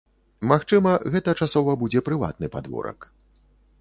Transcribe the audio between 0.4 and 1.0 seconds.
Магчыма,